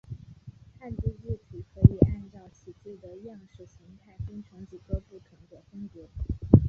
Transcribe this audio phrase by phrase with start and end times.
[0.79, 6.09] 汉字字体可以按照其字的样式形态分成几个不同的风格。